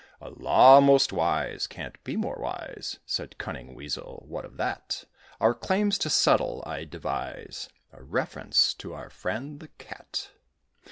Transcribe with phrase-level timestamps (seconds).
[0.19, 1.67] "A law most wise!
[1.67, 4.25] can't be more wise!" Said cunning Weasel.
[4.27, 5.05] "What of that?
[5.39, 10.31] Our claims to settle, I devise A reference to our friend the Cat."